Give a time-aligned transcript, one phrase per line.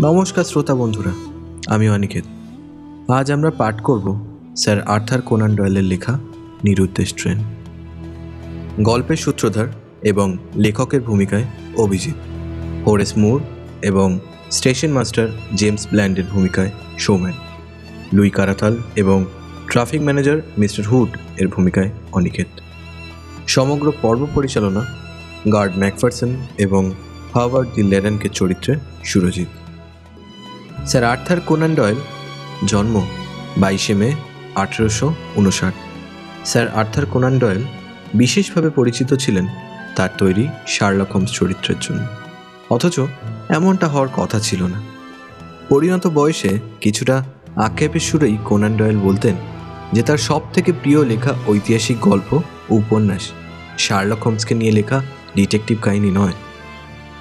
[0.00, 1.12] নমস্কার শ্রোতা বন্ধুরা,
[1.74, 2.24] আমি অনিকেত।
[3.10, 4.06] আজ আমরা পাঠ করব
[4.56, 6.18] স্যার আর্থার কোনান ডয়েলের লেখা
[6.64, 7.38] নিরুদ্দেশ ট্রেন।
[8.82, 9.66] গল্পের সূত্রধার
[10.02, 11.44] এবং লেখকের ভূমিকায়
[11.76, 12.14] অভিজিৎ
[12.86, 13.40] হোরেস মুর
[13.82, 14.08] এবং
[14.50, 17.36] স্টেশন মাস্টার জেমস ব্ল্যান্ডের ভূমিকায় সৌমেন,
[18.12, 19.24] লুই কারাতাল এবং
[19.70, 22.50] ট্রাফিক ম্যানেজার মিস্টার হুড এর ভূমিকায় অনিকেত।
[23.46, 24.82] সমগ্র পর্ব পরিচালনা
[25.52, 26.82] গার্ড ম্যাকফারসন এবং
[27.34, 28.74] হাওয়ার্ড দি লেরেনকে চরিত্রে
[29.04, 29.48] Surajit.
[30.86, 31.96] Sir Arthur Conan Doyle,
[32.66, 33.06] জন্ম
[33.58, 34.12] বাইশে মে,
[34.54, 35.74] আঠেরোশো উনষাট।
[36.44, 37.62] স্যার আর্থার কোনান ডয়েল
[38.14, 39.46] বিশেষভাবে পরিচিত ছিলেন
[39.96, 42.06] তার তৈরি শার্লক হোমস চরিত্রের জন্য।
[42.70, 43.00] অথচ
[43.48, 44.82] এমনটা হওয়ার কথা ছিল না।
[45.68, 47.24] পরিণত বয়সে কিছুটা
[47.56, 49.34] আক্ষেপের সুরেই কোনান ডয়েল বলতেন
[49.92, 53.30] যে তার সব থেকে প্রিয় লেখা ঐতিহাসিক গল্প, উপন্যাস
[53.78, 55.02] শার্লক হোমসকে নিয়ে লেখা
[55.34, 56.36] ডিটেকটিভ কাহিনী নয়।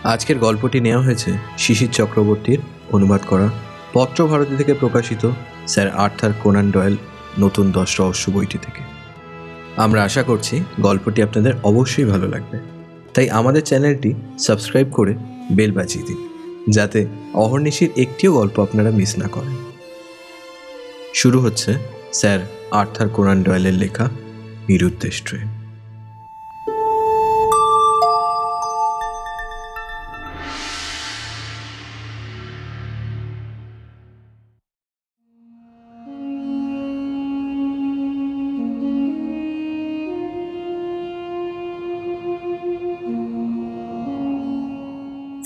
[0.03, 2.57] আজকের গল্পটি নেওয়া হয়েছে শিশির চক্রবর্তীর
[2.91, 3.49] অনুবাদ করা।
[3.93, 5.31] পত্রভারতী থেকে প্রকাশিত
[5.67, 6.95] স্যার আর্থার কোনান ডয়েল
[7.39, 8.81] নতুন দশ রহস্য বইটি থেকে।
[9.77, 12.57] আমরা আশা করছি গল্পটি আপনাদের অবশ্যই ভালো লাগবে।
[13.13, 15.13] তাই আমাদের চ্যানেলটি সাবস্ক্রাইব করে
[15.51, 16.17] বেল বাজিয়ে দিন,
[16.69, 19.55] যাতে অহর্নিশির একটিও গল্প আপনারা মিস না করেন।
[21.13, 21.73] শুরু হচ্ছে
[22.13, 22.39] স্যার
[22.71, 24.09] আর্থার কোনান ডয়েলের লেখা,
[24.69, 25.54] নিরুদ্দেশ ট্রেন।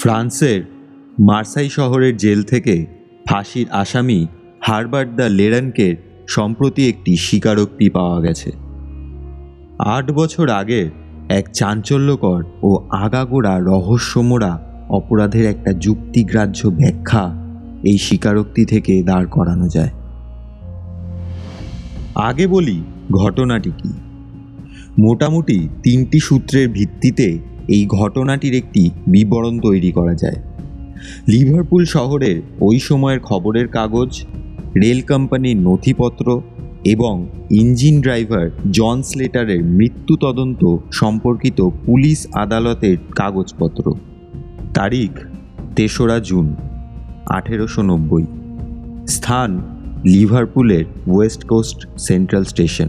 [0.10, 0.62] ফ্রান্সের
[1.20, 2.86] মার্সাই শহরের জেল থেকে
[3.28, 4.28] ফাঁসির আসামি
[4.62, 5.96] হারবার্ট দ্য লেরানকের
[6.28, 8.52] সম্প্রতি একটি স্বীকারোক্তি পাওয়া গেছে।
[9.80, 10.90] আট বছর আগের
[11.30, 17.34] এক চাঞ্চল্যকর ও আগাগোড়া রহস্যমোড়া অপরাধের একটা যুক্তিগ্রাহ্য ব্যাখ্যা
[17.84, 19.90] এই স্বীকারোক্তি থেকে দাঁড় করানো যায়।
[22.16, 23.94] আগে বলি ঘটনাটি কি?
[25.00, 30.36] মোটামুটি তিনটি সূত্রের ভিত্তিতে এই ঘটনাটির একটি বিবরণ তৈরি করা যায়।
[31.28, 34.24] লিভারপুল শহরের ওই সময়ের খবরের কাগজ,
[34.82, 36.42] রেল কোম্পানির নথিপত্র
[36.86, 43.96] এবং ইঞ্জিন ড্রাইভার জন স্লেটারের মৃত্যু তদন্ত সম্পর্কিত পুলিশ আদালতের কাগজপত্র।
[44.74, 45.12] তারিখ,
[45.76, 46.56] তেসরা জুন,
[47.30, 48.26] আঠেরোশো নব্বই।
[49.08, 49.62] স্থান,
[50.06, 52.88] লিভারপুলের west coast central station.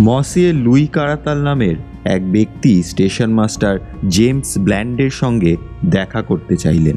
[0.00, 3.78] Monsieur Louis Caratal নামের এক ব্যক্তি স্টেশন মাস্টার
[4.08, 6.96] জেমস ব্ল্যান্ডের সঙ্গে দেখা করতে চাইলেন।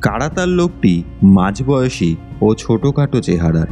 [0.00, 3.66] কারাতাল লোকটি মাঝবয়সী ও ছোটোখাটো চেহারার।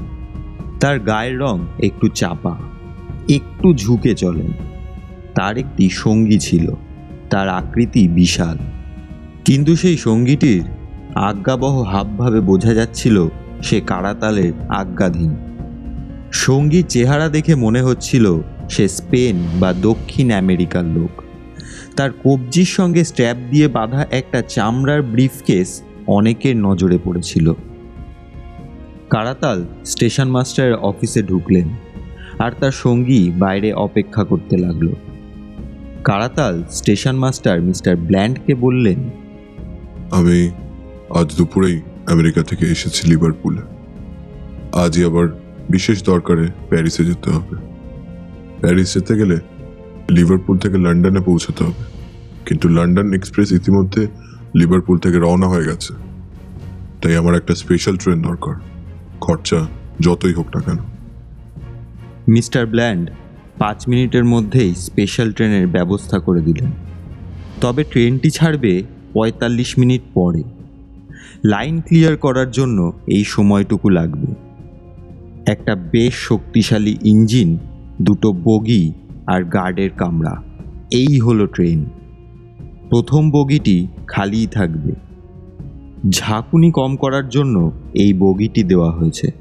[0.80, 2.56] তার গায়ের রং একটু চাপা,
[3.28, 4.52] একটু ঝুঁকে চলেন।
[5.34, 6.70] তার একটি সঙ্গী ছিল,
[7.30, 8.58] তার আকৃতি বিশাল।
[9.44, 10.64] কিন্তু সেই সঙ্গীটির
[11.14, 13.28] আজ্ঞাবহ হাবভাবে বোঝা যাচ্ছিল
[13.62, 15.34] সে কারাতালের আজ্ঞাধীন।
[16.32, 18.40] সঙ্গীর চেহারা দেখে মনে হচ্ছিল
[18.70, 21.22] সে স্পেন বা দক্ষিণ আমেরিকার লোক।
[21.96, 27.54] তার কবজির সঙ্গে স্ট্র্যাপ দিয়ে বাঁধা একটা চামড়ার ব্রিফকেস অনেকের নজরে পড়েছিল।
[29.10, 31.68] কারাতাল স্টেশন মাস্টারের অফিসে ঢুকলেন
[32.38, 34.88] আর তার সঙ্গী বাইরে অপেক্ষা করতে লাগল।
[36.04, 39.10] কারাতাল স্টেশন মাস্টার মিস্টার ব্ল্যান্ডকে বললেন,
[40.10, 40.50] আমি
[41.10, 43.62] আজ দুপুরেই আমেরিকা থেকে এসেছি লিভারপুলে।
[44.72, 45.26] আজই আবার
[45.70, 47.56] বিশেষ দরকারে প্যারিসে যেতে হবে।
[48.60, 49.38] প্যারিস যেতে গেলে
[50.10, 51.84] লিভারপুল থেকে লন্ডনে পৌঁছাতে হবে।
[52.46, 54.06] কিন্তু লন্ডন এক্সপ্রেস ইতিমধ্যে
[54.56, 55.94] লিভারপুল থেকে রওনা হয়ে গেছে।
[57.02, 58.54] তাই আমার একটা স্পেশাল ট্রেন দরকার।
[59.20, 59.66] খরচা
[60.00, 60.76] যতই হোক না কেন।
[62.28, 63.10] মিস্টার ব্ল্যান্ড
[63.58, 66.70] পাঁচ মিনিটের মধ্যেই স্পেশাল ট্রেনের ব্যবস্থা করে দিলেন।
[67.60, 68.82] তবে ট্রেনটি ছাড়বে
[69.12, 70.42] পঁয়তাল্লিশ মিনিট পরে।
[71.44, 74.49] লাইন ক্লিয়ার করার জন্য এই সময়টুকু লাগবে।
[75.50, 77.58] একটা বেশ শক্তিশালী ইঞ্জিন,
[78.02, 78.92] দুটো বগি
[79.26, 80.42] আর গার্ডের কামরা।
[80.90, 81.84] এই হলো ট্রেন।
[82.90, 84.92] প্রথম বগিটি খালিই থাকবে।
[86.10, 89.32] ঝাঁকুনি কম করার জন্য এই বগিটি দেওয়া হয়েছে।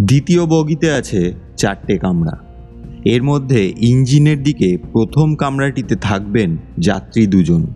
[0.00, 2.38] দ্বিতীয় বগিতে আছে চারটে কামরা।
[3.04, 7.66] এর মধ্যে ইঞ্জিনের দিকে প্রথম কামরাটিতে থাকবেন যাত্রী দুজন।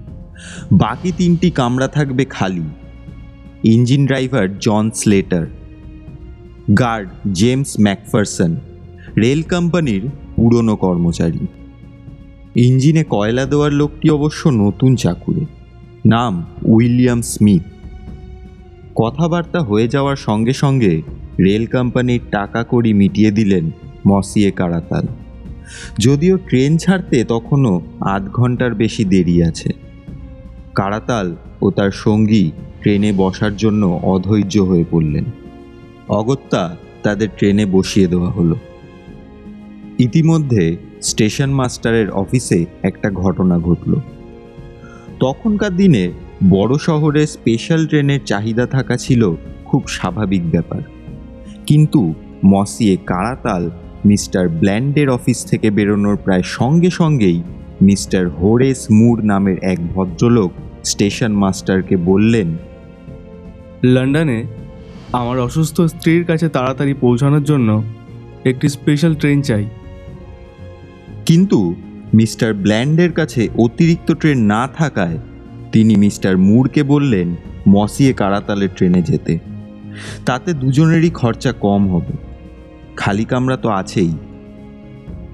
[0.72, 2.62] বাকি তিনটি কামরা থাকবে খালি।
[3.64, 5.46] Engine driver John Slater.
[6.78, 8.56] Guard James McPherson,
[9.16, 11.46] rail কোম্পানির পুরনো কর্মচারী।
[12.54, 15.40] ইঞ্জিনে কয়লা দেওয়ার লোকটি অবশ্য নতুন চাকুরে।
[16.06, 17.62] নাম উইলিয়াম স্মিথ।
[18.94, 21.02] কথাবার্তা হয়ে যাওয়ার সঙ্গে সঙ্গে
[21.40, 23.70] রেল কোম্পানির টাকা কড়ি মিটিয়ে দিলেন
[24.08, 25.06] মসিয়ে কারাতাল।
[25.98, 29.70] যদিও ট্রেন ছাড়তে তখনও আধ ঘণ্টার বেশি দেরি আছে।
[30.74, 32.50] কারাতাল ও তার সঙ্গী
[32.80, 35.24] ট্রেনে বসার জন্য অধৈর্য হয়ে পড়লেন।
[36.08, 38.56] অগত্যা তাদের ট্রেনে বসিয়ে দেওয়া হলো।
[39.98, 43.94] ইতিমধ্যে স্টেশন মাস্টারের অফিসে একটা ঘটনা ঘটল।
[45.20, 46.12] তখনকার দিনে
[46.50, 49.34] বড় শহরে স্পেশাল ট্রেনের চাহিদা থাকা ছিল
[49.64, 50.80] খুব স্বাভাবিক ব্যাপার।
[51.66, 52.14] কিন্তু
[52.46, 53.70] মসিয়ে কারাতাল
[54.06, 57.42] মিস্টার ব্ল্যান্ডের অফিস থেকে বেরোনোর প্রায় সঙ্গে সঙ্গেই
[57.82, 60.52] মিস্টার হোরেস মুর নামের এক ভদ্রলোক
[60.84, 62.56] স্টেশন মাস্টারকে বললেন,
[63.84, 64.44] লন্ডনে
[65.12, 67.82] আমার অসুস্থ স্ত্রীর কাছে তাড়াতাড়ি পৌঁছানোর জন্য
[68.44, 69.68] একটি স্পেশাল ট্রেন চাই।
[71.26, 71.74] কিন্তু
[72.14, 75.18] মিস্টার ব্ল্যান্ডের কাছে অতিরিক্ত ট্রেন না থাকায়
[75.72, 77.36] তিনি মিস্টার মুরকে বললেন
[77.68, 79.38] মসিয়ে কারাতালের ট্রেনে যেতে।
[80.26, 82.12] তাতে দুজনেরই খরচা কম হবে।
[82.96, 84.12] খালি কামরা তো আছেই।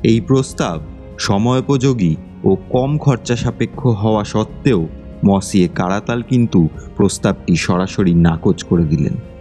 [0.03, 0.81] এই প্রস্তাব
[1.19, 4.89] সময়োপযোগী ও কম খরচা সাপেক্ষ হওয়া সত্ত্বেও
[5.27, 9.34] মসিয়ে কারাতাল কিন্তু প্রস্তাবটি সরাসরি নাকচ করে দিলেন।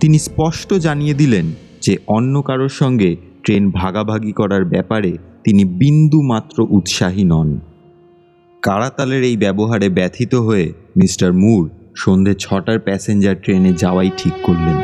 [0.00, 6.66] তিনি স্পষ্ট জানিয়ে দিলেন যে অন্য কারোর সঙ্গে ট্রেন ভাগাভাগি করার ব্যাপারে তিনি বিন্দু মাত্র
[6.70, 7.60] উৎসাহী নন।
[8.62, 14.78] কারাতালের এই ব্যবহারে ব্যথিত হয়ে মিস্টার মুর সন্ধে ছটার প্যাসেঞ্জার ট্রেনে যাওয়াই ঠিক করলেন।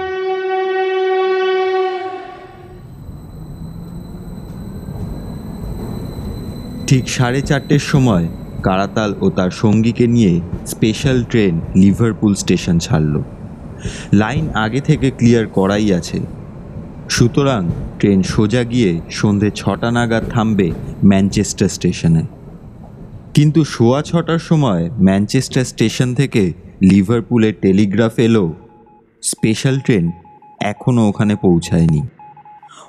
[6.87, 8.29] ঠিক সাড়ে চারটের সময়
[8.63, 13.23] কারাতাল ও তার সঙ্গীকে নিয়ে স্পেশাল ট্রেন লিভারপুল স্টেশন ছাড়ল।
[14.12, 16.21] লাইন আগে থেকে ক্লিয়ার করাই আছে।
[17.09, 17.69] সুতরাং
[17.99, 20.73] ট্রেন সোজা গিয়ে সন্ধে ছটা নাগাদ থামবে
[21.05, 22.23] ম্যানচেস্টার স্টেশনে।
[23.35, 28.53] কিন্তু সোয়া ছটার সময় ম্যানচেস্টার স্টেশন থেকে লিভারপুলের টেলিগ্রাফ এলো,
[29.23, 30.11] স্পেশাল ট্রেন
[30.61, 32.03] এখনও ওখানে পৌঁছায়নি।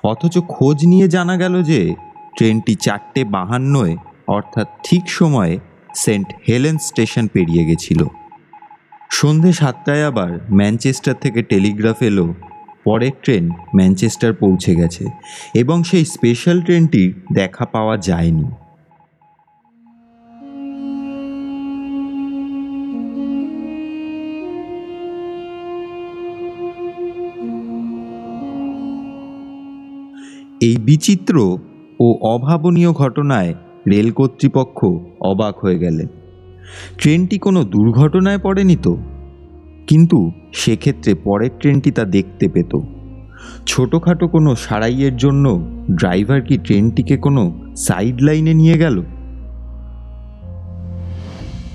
[0.03, 1.95] অথচ খোঁজ নিয়ে জানা গেল যে
[2.38, 3.95] ট্রেনটি চারটে বাহান্নয়,
[4.27, 5.59] অর্থাৎ ঠিক সময়ে
[5.95, 8.05] সেন্ট হেলেন স্টেশন পেরিয়ে গেছিল।
[9.09, 12.33] সন্ধে সাতটায় আবার ম্যানচেস্টার থেকে টেলিগ্রাফ এলো।
[12.83, 15.05] পরের ট্রেন ম্যানচেস্টার পৌঁছে গেছে
[15.53, 18.45] এবং সেই স্পেশাল ট্রেনটির দেখা পাওয়া যায়নি।
[30.61, 31.57] এই বিচিত্র
[32.00, 33.53] ও অভাবনীয় ঘটনায়
[33.88, 34.85] রেল কর্তৃপক্ষ
[35.21, 36.07] অবাক হয়ে গেলেন।
[36.98, 38.98] ট্রেনটি কোনো দুর্ঘটনায় পড়েনি তো?
[39.88, 42.79] কিন্তু সেক্ষেত্রে পরের ট্রেনটি তা দেখতে পেত।
[43.65, 49.03] ছোটোখাটো কোনো সারাইয়ের জন্য ড্রাইভার কি ট্রেনটিকে কোনো সাইড লাইনে নিয়ে গেল?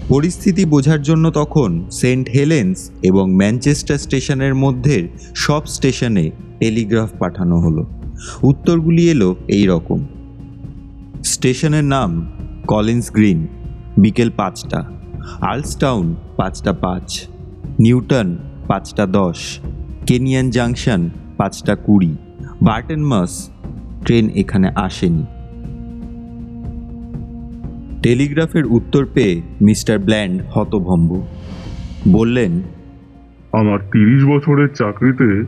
[0.09, 7.87] পরিস্থিতি বোঝার জন্য তখন সেন্ট হেলেন্স এবং ম্যানচেস্টার স্টেশনের মধ্যে সব স্টেশনে টেলিগ্রাফ পাঠানো হলো।
[8.43, 10.07] উত্তরগুলি এলো এই রকম।
[11.25, 12.33] স্টেশনের নাম
[12.67, 13.47] কলিন্স গ্রিন।
[13.97, 14.85] বিকেল পাঁচটা
[15.41, 17.29] আর্লসটাউন পাঁচটা পাঁচ
[17.79, 18.37] নিউটন
[18.69, 19.61] পাঁচটা দশ
[20.07, 22.17] কেনিয়ান জাংশন পাঁচটা কুড়ি
[22.63, 23.51] বার্টেনমাস
[24.05, 25.25] ট্রেন এখানে আসেনি।
[28.03, 31.23] টেলিগ্রাফের উত্তর পেয়ে মিস্টার ব্ল্যান্ড হতভম্ব।
[32.09, 32.63] বললেন
[33.53, 35.45] আমার তিরিশ বছরের চাকরিতে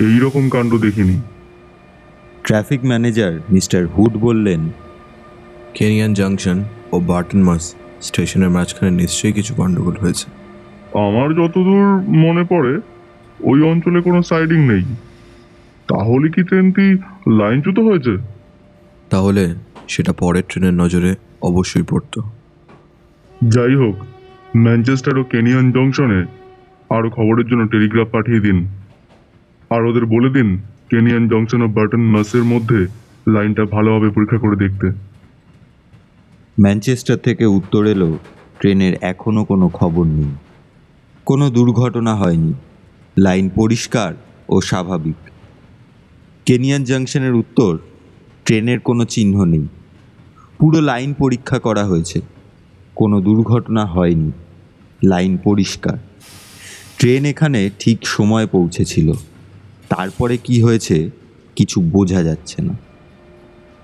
[0.00, 1.20] এই রকম কাণ্ড দেখিনি।
[2.44, 4.68] ট্রাফিক ম্যানেজার মিস্টার হুড বললেন
[5.74, 10.26] কেনিয়ান জাংশন ও বার্টনমাস স্টেশনের মাঝখানে নিশ্চয়ই কিছু গণ্ডগোল হয়েছে।
[11.08, 11.86] আমার যতদূর
[12.24, 12.80] মনে পড়ে
[13.44, 14.84] ওই অঞ্চলে কোনো সাইডিং নেই।
[15.88, 16.86] তাহলে কি ট্রেনটি
[17.28, 18.16] লাইনচ্যুত হয়েছে?
[19.10, 19.54] তাহলে
[19.88, 22.20] সেটা পরের ট্রেনের নজরে অবশ্যই পড়তো।
[23.42, 23.96] যাই হোক
[24.56, 26.26] ম্যানচেস্টার ও কেনিয়ান জংশনে
[26.90, 28.58] আরও খবরের জন্য টেলিগ্রাফ পাঠিয়ে দিন।
[29.70, 30.48] আর ওদের বলে দিন
[30.90, 32.86] কেনিয়ান জংশন ও বাটন মাসের মধ্যে
[33.28, 35.11] লাইনটা ভালোভাবে পরীক্ষা করে দেখতে।
[36.60, 38.18] ম্যানচেস্টার থেকে উত্তর এলো,
[38.60, 40.30] ট্রেনের এখনও কোনো খবর নেই।
[41.26, 42.52] কোনো দুর্ঘটনা হয়নি।
[43.18, 44.14] লাইন পরিষ্কার
[44.48, 45.14] ও স্বাভাবিক।
[46.46, 47.78] কেনিয়ান জাংশনের উত্তর,
[48.44, 49.66] ট্রেনের কোনো চিহ্ন নেই।
[50.58, 52.20] পুরো লাইন পরীক্ষা করা হয়েছে।
[52.94, 54.32] কোনো দুর্ঘটনা হয়নি।
[55.04, 55.98] লাইন পরিষ্কার।
[56.98, 59.12] ট্রেন এখানে ঠিক সময় পৌঁছেছিল।
[59.88, 61.10] তারপরে কি হয়েছে,
[61.56, 62.72] কিছু বোঝা যাচ্ছে না।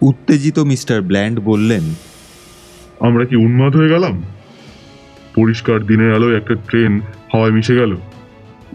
[0.03, 1.83] উত্তেজিত মিস্টার ব্ল্যান্ড বললেন
[3.01, 4.23] আমরা কি উন্মাদ হয়ে গেলাম?
[5.37, 7.01] পরিষ্কার দিনের আলোয় একটা ট্রেন
[7.33, 7.97] হাওয়ায় মিশে গেল।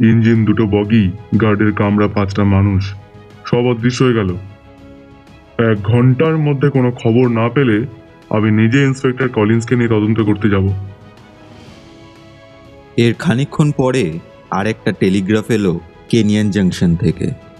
[0.02, 1.12] ইঞ্জিন দুটো বগি,
[1.42, 2.94] গার্ডের কামরা পাঁচটা মানুষ,
[3.46, 4.36] সব অদৃশ্য হয়ে গেল।
[5.72, 7.86] এক ঘণ্টার মধ্যে কোনো খবর না পেলে
[8.30, 10.70] আমি নিজে ইন্সপেক্টর কলিন্সকে নিয়ে তদন্ত করতে যাব।
[12.98, 14.20] এর খানিকক্ষণ পরে
[14.52, 17.53] আরেকটা টেলিগ্রাফ এলো কেনিয়ান জাংশন থেকে।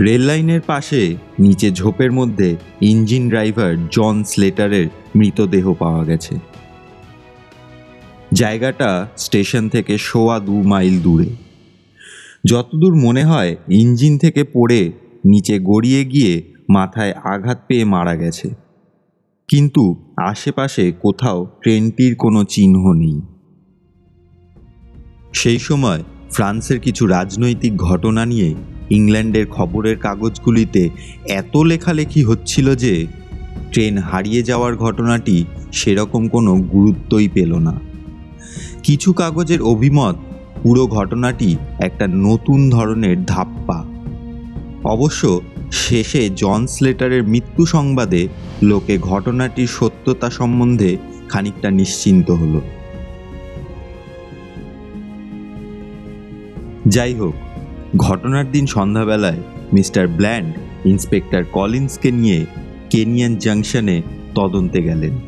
[0.00, 6.36] রেল লাইনের পাশে, নিচে ঝোপের মধ্যে ইঞ্জিন ড্রাইভার জন স্লেটারের মৃতদেহ পাওয়া গেছে।
[8.32, 11.26] জায়গাটা স্টেশন থেকে সোয়া দু মাইল দূরে।
[12.46, 14.92] যতদূর মনে হয়, ইঞ্জিন থেকে পড়ে
[15.24, 18.50] নিচে গড়িয়ে গিয়ে মাথায় আঘাত পেয়ে মারা গেছে।
[19.48, 23.20] কিন্তু আশেপাশে কোথাও ট্রেনটির কোনো চিহ্ন নেই।
[25.32, 28.54] সেই সময় ফ্রান্সের কিছু রাজনৈতিক ঘটনা নিয়ে
[28.92, 30.82] ইংল্যান্ডের খবরের কাগজগুলিতে
[31.28, 32.94] এত লেখালেখি হচ্ছিল যে
[33.72, 35.36] ট্রেন হারিয়ে যাওয়ার ঘটনাটি
[35.72, 37.74] সেরকম কোনো গুরুত্বই পেল না।
[38.82, 40.16] কিছু কাগজের অভিমত
[40.62, 43.78] পুরো ঘটনাটি একটা নতুন ধরনের ধাপ্পা।
[44.84, 45.40] অবশ্য
[45.72, 48.22] শেষে জন স্লেটারের মৃত্যু সংবাদে
[48.62, 50.90] লোকে ঘটনাটির সত্যতা সম্বন্ধে
[51.28, 52.60] খানিকটা নিশ্চিন্ত হলো।
[56.88, 57.34] যাই হোক
[57.96, 59.38] ঘটনার দিন সন্ধ্যাবেলায়
[59.72, 62.46] মিস্টার ব্ল্যান্ড ইন্সপেক্টর কলিন্সকে নিয়ে
[62.90, 64.02] কেনিয়ান জাংশনে
[64.34, 65.20] তদন্তে গেলেন।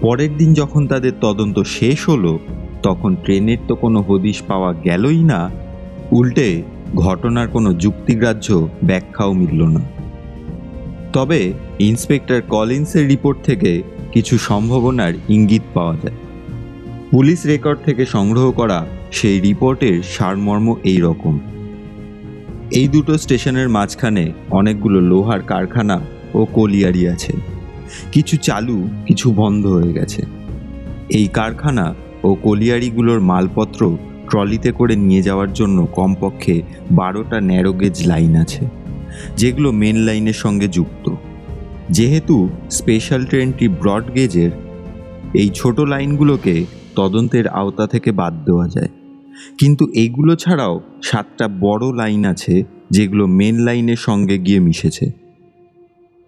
[0.00, 2.38] পরের দিন যখন তাদের তদন্ত শেষ হলো,
[2.82, 5.50] তখন ট্রেনের তো কোনো হদিশ পাওয়া গেলই না,
[6.12, 6.62] উল্টে
[6.94, 9.80] ঘটনার কোনো যুক্তিগ্রাহ্য ব্যাখ্যাও মিলল না।
[11.12, 16.16] তবে ইন্সপেক্টর কলিন্সের রিপোর্ট থেকে কিছু সম্ভাবনার ইঙ্গিত পাওয়া যায়।
[17.10, 21.38] পুলিশ রেকর্ড থেকে সংগ্রহ করা সেই রিপোর্টের সারমর্ম এই রকম।
[22.70, 26.00] এই দুটো স্টেশনের মাঝখানে অনেকগুলো লোহার কারখানা
[26.34, 27.32] ও কলিয়ারি আছে।
[28.12, 30.22] কিছু চালু, কিছু বন্ধ হয়ে গেছে।
[31.08, 31.94] এই কারখানা
[32.24, 33.98] ও কলিয়ারিগুলোর মালপত্র
[34.30, 38.68] ট্রলিতে করে নিয়ে যাওয়ার জন্য কমপক্ষে বারোটা ন্যারোগেজ লাইন আছে,
[39.36, 41.10] যেগুলো মেন লাইনের সঙ্গে যুক্ত।
[41.90, 44.50] যেহেতু স্পেশাল ট্রেনটি ব্রড গেজের
[45.34, 46.64] এই ছোট লাইনগুলোকে
[46.96, 49.03] তদন্তের আওতা থেকে বাদ দেওয়া যায়।
[49.58, 55.06] কিন্তু এগুলো ছাড়াও সাতটা বড় লাইন আছে যেগুলো মেন লাইনের সঙ্গে গিয়ে মিশেছে।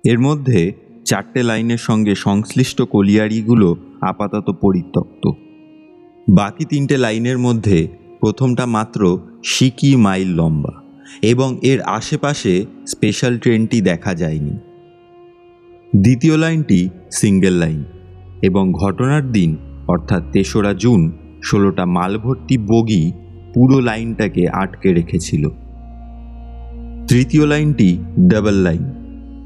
[0.05, 0.73] এর মধ্যে
[1.05, 5.31] চারটে লাইনের সঙ্গে সংশ্লিষ্ট কলিয়ারিগুলো আপাতত পরিত্যক্ত।
[6.29, 7.89] বাকি তিনটে লাইনের মধ্যে
[8.21, 10.75] প্রথমটা মাত্র সিকি মাইল লম্বা
[11.23, 14.55] এবং এর আশেপাশে স্পেশাল ট্রেনটি দেখা যায়নি।
[15.97, 17.85] দ্বিতীয় লাইনটি সিঙ্গেল লাইন
[18.43, 19.57] এবং ঘটনার দিন,
[19.89, 23.13] অর্থাৎ তেসরা জুন ষোলোটা মালভর্তি বগি
[23.55, 25.49] পুরো লাইনটাকে আটকে রেখেছিল।
[27.09, 28.85] তৃতীয় লাইনটি ডাবল লাইন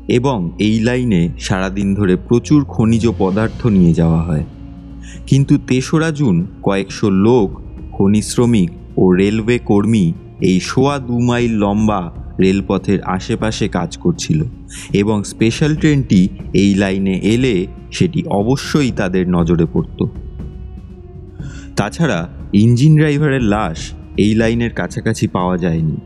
[0.09, 4.45] এবং এই লাইনে সারাদিন ধরে প্রচুর খনিজ পদার্থ নিয়ে যাওয়া হয়।
[5.27, 12.13] কিন্তু তেসরা জুন কয়েকশো লোক খনি শ্রমিক ও রেলওয়ে কর্মী এই সোয়া দু মাইল লম্বা
[12.41, 14.45] রেলপথের আশেপাশে কাজ করছিল
[14.93, 20.05] এবং স্পেশাল ট্রেনটি এই লাইনে এলে সেটি অবশ্যই তাদের নজরে পড়ত।
[21.77, 25.97] তাছাড়া ইঞ্জিন ড্রাইভারের লাশ এই লাইনের কাছাকাছি পাওয়া যায়নি।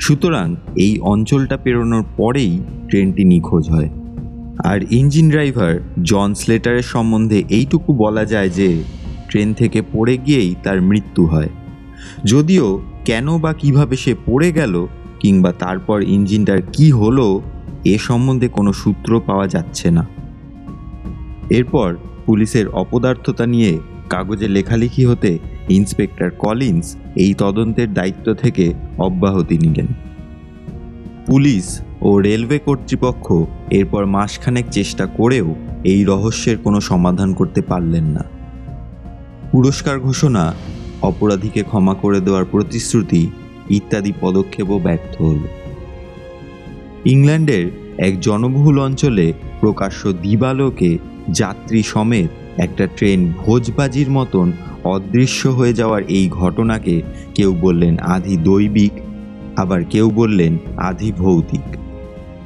[0.00, 3.88] সুতরাং এই অঞ্চলটা পেরোনোর পরেই ট্রেনটি নিখোঁজ হয়।
[4.64, 8.82] আর ইঞ্জিন ড্রাইভার জন স্লেটারের সম্বন্ধে এইটুকু বলা যায় যে,
[9.28, 11.48] ট্রেন থেকে পড়ে গিয়েই তার মৃত্যু হয়।
[12.24, 14.86] যদিও কেন বা কীভাবে সে পড়ে গেল
[15.20, 17.40] কিংবা তারপর ইঞ্জিনটার কি হলো,
[17.84, 20.08] এ সম্বন্ধে কোনো সূত্র পাওয়া যাচ্ছে না।
[21.50, 25.38] এরপর পুলিশের অপদার্থতা নিয়ে কাগজে লেখালেখি হতে
[25.68, 29.86] ইন্সপেক্টর কলিন্স এই তদন্তের দায়িত্ব থেকে অব্যাহতি নিলেন।
[31.26, 33.32] পুলিশ ও রেলওয়ে কর্তৃপক্ষ
[33.70, 38.24] এরপর মাসখানেক চেষ্টা করেও এই রহস্যের কোনো সমাধান করতে পারলেন না।
[39.52, 40.54] পুরস্কার ঘোষণা,
[41.02, 43.30] অপরাধীকে ক্ষমা করে দেওয়ার প্রতিশ্রুতি
[43.70, 45.38] ইত্যাদি পদক্ষেপও ব্যর্থ হল।
[47.04, 47.66] ইংল্যান্ডের
[47.98, 50.98] এক জনবহুল অঞ্চলে প্রকাশ্য দিবালোকে
[51.30, 54.52] যাত্রী সমেত একটা ট্রেন ভোজবাজির মতন
[54.84, 57.02] অদৃশ্য হয়ে যাওয়ার এই ঘটনাকে
[57.34, 58.92] কেউ বললেন আধি দৈবিক,
[59.56, 61.76] আবার কেউ বললেন আধি ভৌতিক।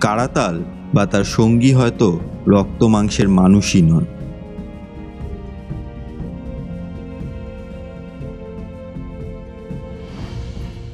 [0.00, 0.62] কারাতাল
[0.94, 4.04] বা তার সঙ্গী হয়তো রক্ত মাংসের মানুষই নন।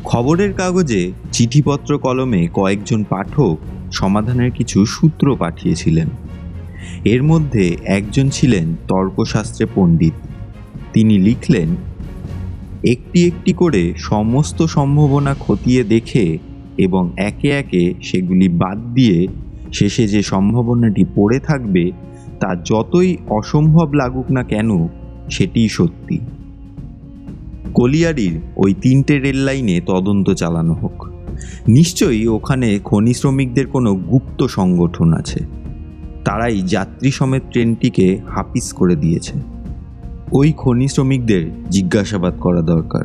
[0.05, 3.57] খবরের কাগজে চিঠিপত্র কলমে কয়েকজন পাঠক
[3.93, 6.09] সমাধানের কিছু সূত্র পাঠিয়েছিলেন।
[7.05, 10.13] এর মধ্যে একজন ছিলেন তর্কশাস্ত্রে পণ্ডিত।
[10.93, 11.69] তিনি লিখলেন,
[12.85, 16.39] একটি একটি করে সমস্ত সম্ভাবনা খতিয়ে দেখে
[16.79, 19.27] এবং একে একে সেগুলি বাদ দিয়ে
[19.73, 21.91] শেষে যে সম্ভাবনাটি পড়ে থাকবে,
[22.41, 24.89] তা যতই অসম্ভব লাগুক না কেন,
[25.31, 26.19] সেটিই সত্যি।
[27.75, 31.09] কলিয়ারির ওই তিনটে রেল লাইনে তদন্ত চালানো হোক।
[31.69, 35.59] নিশ্চয়ই ওখানে খনি শ্রমিকদের কোনো গুপ্ত সংগঠন আছে।
[36.29, 39.33] তারাই যাত্রী সমেত ট্রেনটিকে হাপিস করে দিয়েছে।
[40.33, 43.05] ওই খনি শ্রমিকদের জিজ্ঞাসাবাদ করা দরকার।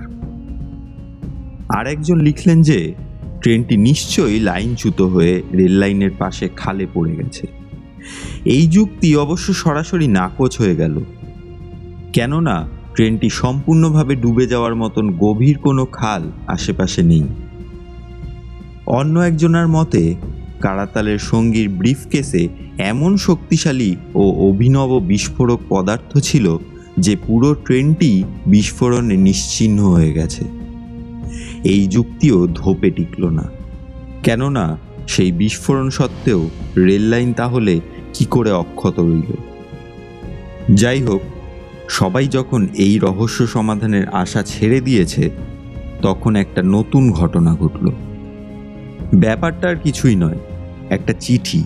[1.70, 2.94] আর একজন লিখলেন যে,
[3.42, 7.48] ট্রেনটি নিশ্চয়ই লাইনচ্যুত হয়ে রেল লাইনের পাশে খালে পড়ে গেছে।
[8.46, 11.00] এই যুক্তি অবশ্য সরাসরি নাকচ হয়ে গেল।
[12.13, 17.24] কেননা, ট্রেনটি সম্পূর্ণভাবে ডুবে যাওয়ার মতন গভীর কোনো খাল আশেপাশে নেই।
[18.88, 20.15] অন্য একজনের মতে
[20.63, 26.58] কারাতালের সঙ্গীর ব্রিফকেসে এমন শক্তিশালী ও অভিনব বিস্ফোরক পদার্থ ছিল
[27.00, 30.43] যে পুরো ট্রেনটি বিস্ফোরণে নিশ্চিহ্ন হয়ে গেছে।
[31.63, 33.50] এই যুক্তিও ধোপে টিকল না।
[34.24, 34.77] কেননা
[35.08, 37.79] সেই বিস্ফোরণ সত্ত্বেও রেললাইন তাহলে
[38.13, 39.32] কি করে অক্ষত রইল?
[40.75, 41.22] যাই হোক,
[41.89, 45.29] সবাই যখন এই রহস্য সমাধানের আশা ছেড়ে দিয়েছে,
[46.01, 47.91] তখন একটা নতুন ঘটনা ঘটল।
[49.13, 50.39] ব্যাপারটা আর কিছুই নয়।
[50.94, 51.64] একটা চিঠি,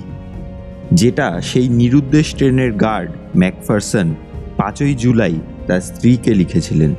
[0.93, 4.07] যেটা সেই নিরুদ্দেশ ট্রেনের গার্ড ম্যাকফারসন
[4.57, 5.35] পাঁচই জুলাই
[5.67, 6.95] তার স্ত্রীকে লিখেছিলেন।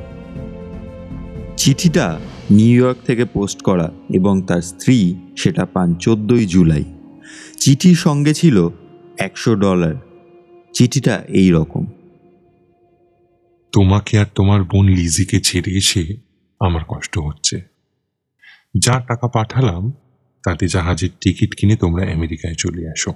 [1.57, 2.07] চিঠিটা
[2.51, 4.97] নিউ ইয়র্ক থেকে পোস্ট করা এবং তার স্ত্রী
[5.37, 6.83] সেটা পান চোদ্দই জুলাই।
[7.59, 8.69] চিঠির সঙ্গে ছিল
[9.17, 9.95] একশো ডলার।
[10.73, 11.85] চিঠিটা এই রকম।
[13.71, 16.03] তোমাকে আর তোমার বোন লিজিকে ছেড়ে এসে
[16.59, 17.57] আমার কষ্ট হচ্ছে।
[18.77, 19.83] যা টাকা পাঠালাম
[20.43, 23.13] তাতে জাহাজের টিকিট কিনে তোমরা আমেরিকায় চলে আসো।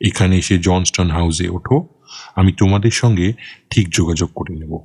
[0.00, 1.88] এখানে এসে জনস্টন হাউসে ওঠো।
[2.36, 3.32] আমি তোমাদের সঙ্গে
[3.70, 4.78] ঠিক যোগাযোগ করে নেব।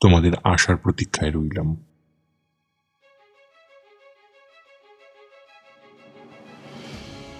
[0.00, 1.76] তোমাদের আসার প্রতীক্ষায় রইলাম।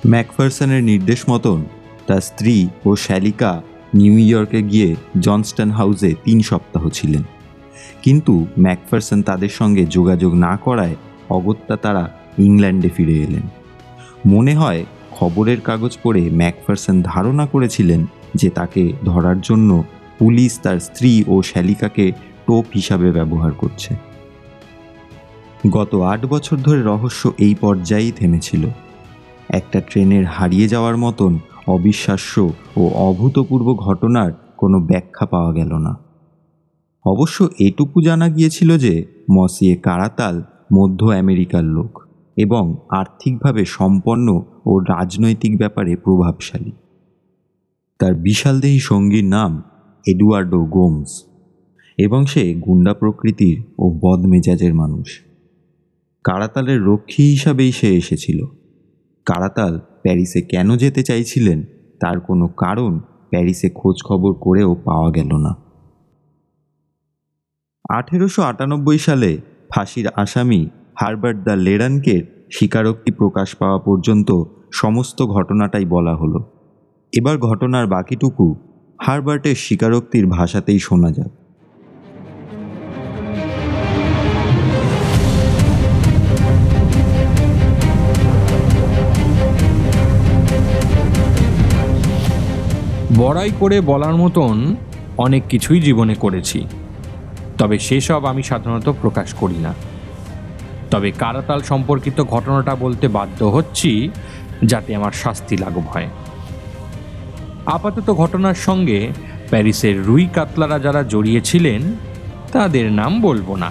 [0.06, 1.64] ম্যাকফারসনের নির্দেশ মতন
[2.06, 3.62] তার স্ত্রী ও শ্যালিকা
[3.94, 7.22] নিউ ইয়র্কে গিয়ে জনস্টন হাউসে তিন সপ্তাহ ছিলেন।
[8.02, 10.96] কিন্তু ম্যাকফারসন তাদের সঙ্গে যোগাযোগ না করায়
[11.28, 13.42] অগত্যা তারা ইংল্যান্ডে ফিরে এলেন।
[14.26, 19.84] মনে হয় খবরের কাগজ পড়ে ম্যাকফারসন ধারণা করেছিলেন যে তাকে ধরার জন্য
[20.18, 22.12] পুলিশ তার স্ত্রী ও শ্যালিকাকে
[22.46, 23.96] টোপ হিসাবে ব্যবহার করছে।
[25.70, 28.66] গত আট বছর ধরে রহস্য এই পর্যায়েই থেমেছিল।
[29.48, 35.96] একটা ট্রেনের হারিয়ে যাওয়ার মতন অবিশ্বাস্য ও অভূতপূর্ব ঘটনার কোনো ব্যাখ্যা পাওয়া গেল না।
[37.04, 42.05] অবশ্য এটুকু জানা গিয়েছিল যে মসিয়ে কারাতাল মধ্য আমেরিকার লোক।
[42.36, 46.72] এবং আর্থিকভাবে সম্পন্ন ও রাজনৈতিক ব্যাপারে প্রভাবশালী।
[47.98, 49.62] তার বিশালদেহী সঙ্গীর নাম
[50.06, 51.24] এডুয়ার্ডো গোমস
[51.98, 55.20] এবং সে গুন্ডা প্রকৃতির ও বদমেজাজের মানুষ।
[56.24, 58.44] কারাতালের রক্ষী হিসাবেই সে এসেছিল।
[59.26, 61.64] কারাতাল প্যারিসে কেন যেতে চাইছিলেন
[62.00, 65.56] তার কোনো কারণ প্যারিসে খোঁজ খবর করেও পাওয়া গেল না।
[67.88, 69.38] আঠেরোশো আটানব্বই সালে
[69.74, 70.68] ফাঁসির আসামি
[71.00, 76.40] হারবার্ট দ্য লেরানকে স্বীকারোক্তি প্রকাশ পাওয়া পর্যন্ত সমস্ত ঘটনাটাই বলা হলো।
[77.12, 78.54] এবার ঘটনার বাকিটুকু
[79.00, 81.32] হারবার্টের স্বীকারোক্তির ভাষাতেই শোনা যাক।
[93.16, 94.76] বড়াই করে বলার মতন
[95.18, 96.66] অনেক কিছুই জীবনে করেছি,
[97.58, 99.74] তবে সেসব আমি সাধারণত প্রকাশ করি না।
[100.90, 104.10] তবে কারাতাল সম্পর্কিত ঘটনাটা বলতে বাধ্য হচ্ছি
[104.64, 106.08] যাতে আমার শাস্তি লাঘব হয়।
[107.66, 109.12] আপাতত ঘটনার সঙ্গে
[109.50, 111.82] প্যারিসের রুই কাতলারা যারা জড়িয়েছিলেন,
[112.52, 113.70] তাদের নাম বলব না।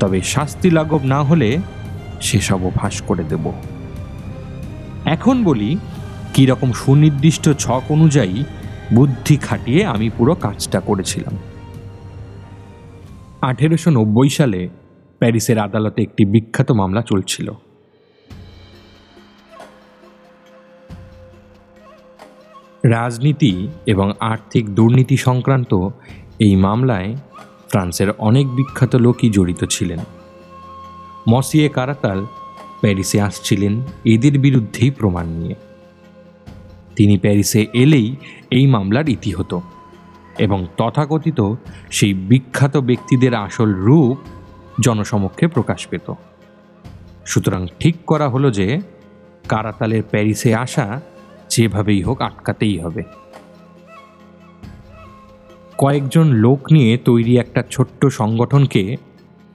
[0.00, 1.58] তবে শাস্তি লাঘব না হলে
[2.20, 3.52] সেসবও ফাঁস করে দেব।
[5.04, 5.78] এখন বলি,
[6.34, 8.44] কীরকম সুনির্দিষ্ট ছক অনুযায়ী
[8.94, 11.36] বুদ্ধি খাটিয়ে আমি পুরো কাজটা করেছিলাম।
[13.40, 14.68] আঠেরোশো নব্বই সালে
[15.22, 17.50] প্যারিসের আদালতে একটি বিখ্যাত মামলা চলছিল।
[22.84, 25.88] রাজনীতি এবং আর্থিক দুর্নীতি সংক্রান্ত
[26.38, 27.16] এই মামলায়
[27.68, 29.98] ফ্রান্সের অনেক বিখ্যাত লোকই জড়িত ছিলেন।
[31.28, 32.26] মসিয়ে কারাতাল
[32.80, 35.54] প্যারিসে আসছিলেন এদের বিরুদ্ধেই প্রমাণ নিয়ে।
[36.96, 38.16] তিনি প্যারিসে এলেই
[38.50, 39.62] এই মামলার ইতি হতো
[40.38, 41.54] এবং তথাকথিত
[41.90, 44.18] সেই বিখ্যাত ব্যক্তিদের আসল রূপ
[44.82, 46.12] জনসমক্ষে প্রকাশ পেত।
[47.26, 48.80] সুতরাং ঠিক করা হলো যে,
[49.48, 51.00] কারাতালের প্যারিসে আসা
[51.48, 53.02] যেভাবেই হোক আটকাতেই হবে।
[55.78, 58.96] কয়েকজন লোক নিয়ে তৈরি একটা ছোট্ট সংগঠনকে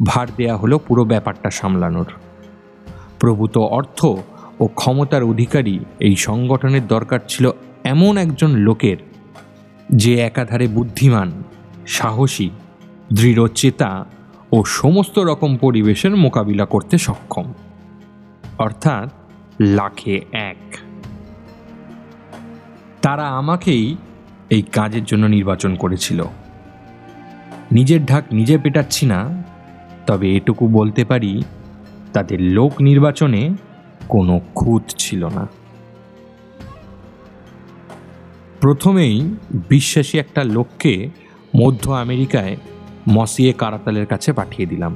[0.05, 2.05] ভার দেয়া হলো পুরো ব্যাপারটা সামলানোর।
[3.19, 4.05] প্রভূত অর্থ
[4.59, 7.51] ও ক্ষমতার অধিকারী এই সংগঠনের দরকার ছিল
[7.83, 8.97] এমন একজন লোকের
[9.89, 11.31] যে একাধারে বুদ্ধিমান,
[11.87, 12.49] সাহসী
[13.13, 14.05] দৃঢ়চেতা
[14.51, 17.53] ও সমস্ত রকম পরিবেশের মোকাবিলা করতে সক্ষম।
[18.57, 19.09] অর্থাৎ,
[19.61, 20.77] লাখে এক।
[23.01, 23.97] তারা আমাকেই
[24.49, 26.23] এই কাজের জন্য নির্বাচন করেছিল।
[27.71, 29.43] নিজের ঢাক নিজে পেটাচ্ছি না,
[30.07, 31.43] তবে এটুকু বলতে পারি,
[32.13, 33.49] তাদের লোক নির্বাচনে
[34.07, 35.47] কোনো খুঁত ছিল না।
[38.61, 39.35] প্রথমেই,
[39.69, 41.09] বিশ্বাসী একটা লোককে
[41.55, 42.57] মধ্য আমেরিকায়
[43.09, 44.95] মসিয়ে কারাতালের কাছে পাঠিয়ে দিলাম,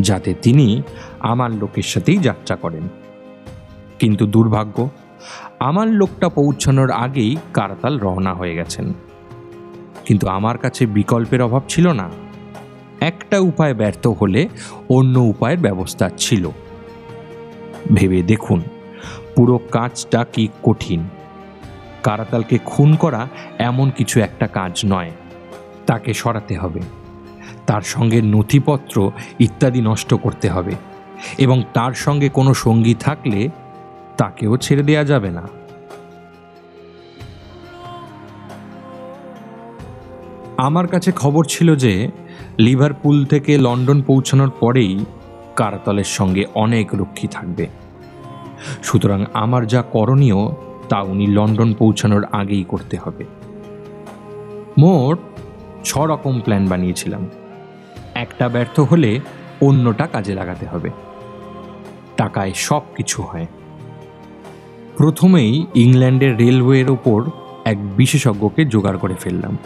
[0.00, 0.82] যাতে তিনি
[1.20, 2.88] আমার লোকের সাথেই যাত্রা করেন।
[3.98, 4.88] কিন্তু দুর্ভাগ্য,
[5.58, 8.94] আমার লোকটা পৌঁছানোর আগেই কারাতাল রওনা হয়ে গেছেন।
[10.04, 12.10] কিন্তু আমার কাছে বিকল্পের অভাব ছিল না।
[13.00, 14.48] একটা উপায় ব্যর্থ হলে
[14.88, 16.48] অন্য উপায়ের ব্যবস্থা ছিল।
[17.94, 18.62] ভেবে দেখুন,
[19.36, 21.08] পুরো কাজটা কি কঠিন।
[22.02, 23.28] কারাতালকে খুন করা
[23.58, 25.10] এমন কিছু একটা কাজ নয়।
[25.86, 26.80] তাকে সরাতে হবে।
[27.66, 30.72] তার সঙ্গে নথিপত্র ইত্যাদি নষ্ট করতে হবে
[31.38, 33.48] এবং তার সঙ্গে কোনো সঙ্গী থাকলে
[34.16, 35.48] তাকেও ছেড়ে দেয়া যাবে না।
[40.56, 42.10] আমার কাছে খবর ছিল যে,
[42.58, 45.04] লিভারপুল থেকে লন্ডন পৌঁছানোর পরেই
[45.56, 47.66] কারাতলের সঙ্গে অনেক রক্ষী থাকবে।
[48.82, 50.36] সুতরাং আমার যা করণীয়
[50.88, 53.24] তা উনি লন্ডন পৌঁছানোর আগেই করতে হবে।
[54.78, 55.18] মোট
[55.86, 57.26] ছ রকম প্ল্যান বানিয়েছিলাম।
[58.14, 59.20] একটা ব্যর্থ হলে
[59.60, 60.90] অন্যটা কাজে লাগাতে হবে।
[62.16, 63.46] টাকায় সব কিছু হয়।
[64.96, 67.24] প্রথমেই ইংল্যান্ডের রেলওয়ের ওপর
[67.64, 69.58] এক বিশেষজ্ঞকে জোগাড় করে ফেললাম।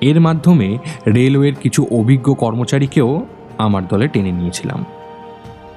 [0.00, 3.26] এর মাধ্যমে রেলওয়ের কিছু অভিজ্ঞ কর্মচারীকেও
[3.58, 4.84] আমার দলে টেনে নিয়েছিলাম।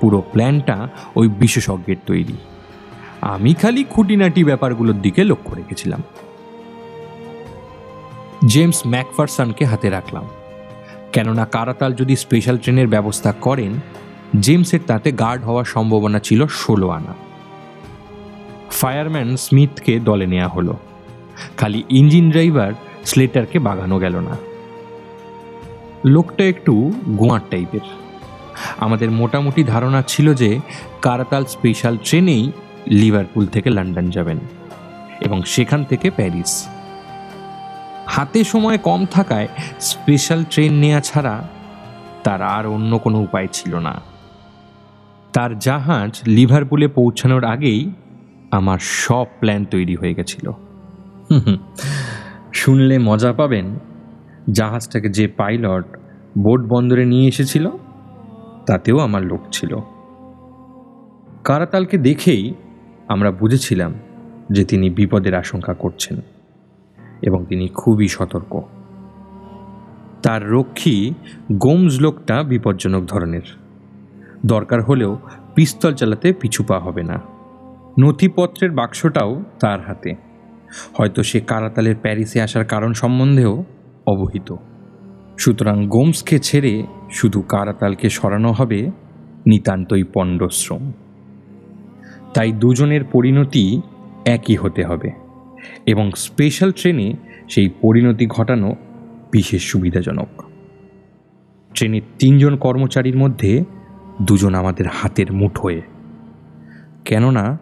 [0.01, 2.37] পুরো প্ল্যানটা ওই বিশেষজ্ঞের তৈরি।
[3.21, 6.03] আমি খালি খুঁটিনাটি ব্যাপারগুলোর দিকে লক্ষ্য রেখেছিলাম।
[8.45, 10.27] জেমস ম্যাকফারসনকে হাতে রাখলাম।
[11.13, 13.73] কেননা কারাতাল যদি স্পেশাল ট্রেনের ব্যবস্থা করেন,
[14.39, 17.13] জেমসের তাতে গার্ড হওয়ার সম্ভাবনা ছিল ষোলো আনা।
[18.71, 20.77] ফায়ারম্যান স্মিথকে দলে নেওয়া হলো।
[21.57, 22.73] খালি ইঞ্জিন ড্রাইভার
[23.05, 24.37] স্লেটারকে বাগানো গেল না।
[26.05, 27.79] লোকটা একটু গোয়ার টাইপের।
[28.77, 30.59] আমাদের মোটামুটি ধারণা ছিল যে
[31.01, 32.51] কারাতাল স্পেশাল ট্রেনেই
[32.87, 34.39] লিভারপুল থেকে লন্ডন যাবেন
[35.21, 36.67] এবং সেখান থেকে প্যারিস।
[38.11, 39.47] হাতে সময় কম থাকায়
[39.79, 41.47] স্পেশাল ট্রেন নেওয়া ছাড়া
[42.23, 44.01] তার আর অন্য কোনো উপায় ছিল না।
[45.33, 47.91] তার জাহাজ লিভারপুলে পৌঁছানোর আগেই
[48.51, 50.51] আমার সব প্ল্যান তৈরি হয়ে গেছিল।
[52.53, 53.79] শুনলে মজা পাবেন,
[54.51, 55.85] জাহাজটাকে যে পাইলট
[56.37, 57.69] বোট বন্দরে নিয়ে এসেছিল,
[58.67, 59.75] তাতেও আমার লোক ছিল।
[61.43, 62.53] কারাতালকে দেখেই
[63.07, 63.93] আমরা বুঝেছিলাম
[64.51, 66.21] যে তিনি বিপদের আশঙ্কা করছেন।
[67.21, 68.61] এবং তিনি খুবই সতর্ক।
[70.23, 71.13] তার রক্ষী
[71.53, 73.41] গোমস লোকটা বিপজ্জনক ধরনের।
[74.45, 75.19] দরকার হলেও
[75.55, 77.21] পিস্তল চালাতে পিছু পা হবে না।
[77.99, 80.13] নথিপত্রের বাক্সটাও তার হাতে।
[80.97, 83.63] হয়তো সে কারাতালের প্যারিসে আসার কারণ সম্বন্ধেও
[84.07, 84.55] অবহিত।
[85.37, 88.91] সুতরাং গোমসকে ছেড়ে শুধু কারাতালকে সরানো হবে
[89.47, 90.91] নিতান্তই পণ্ডশ্রম
[92.33, 93.81] তাই দুজনের পরিণতি
[94.25, 95.30] একই হতে হবে।
[95.85, 97.13] এবং স্পেশাল ট্রেনে
[97.49, 98.75] সেই পরিণতি ঘটানো
[99.31, 100.43] বিশেষ সুবিধাজনক।
[101.73, 103.63] ট্রেনের তিনজন কর্মচারীর মধ্যে
[104.21, 105.81] দুজন আমাদের হাতের মুঠোয়
[107.05, 107.57] কেননা,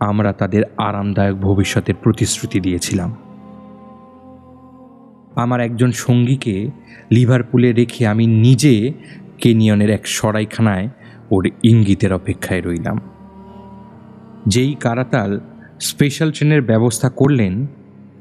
[0.00, 3.16] আমরা তাদের আরামদায়ক ভবিষ্যতের প্রতিশ্রুতি দিয়েছিলাম।
[5.34, 6.70] আমার একজন সঙ্গীকে
[7.10, 8.92] লিভারপুলে রেখে আমি নিজে
[9.38, 10.88] কেনিয়নের এক সরাইখানায়
[11.30, 13.00] ওর ইঙ্গিতের অপেক্ষায় রইলাম।
[14.46, 15.40] যেই কারাতাল
[15.80, 17.66] স্পেশাল ট্রেনের ব্যবস্থা করলেন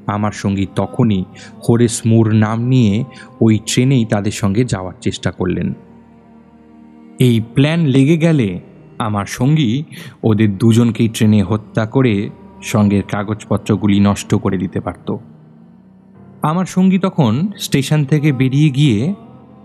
[0.08, 1.24] আমার সঙ্গী তখনই
[1.67, 3.04] হোরেস মুর নাম নিয়ে
[3.41, 5.74] ওই ট্রেনেই তাদের সঙ্গে যাওয়ার চেষ্টা করলেন।
[7.19, 8.60] এই প্ল্যান লেগে গেলে
[8.98, 9.84] আমার সঙ্গী
[10.24, 12.30] ওদের দুজনকেই ট্রেনে হত্যা করে
[12.63, 15.15] সঙ্গের কাগজপত্রগুলি নষ্ট করে দিতে পারত।
[16.41, 19.13] আমার সঙ্গী তখন স্টেশন থেকে বেরিয়ে গিয়ে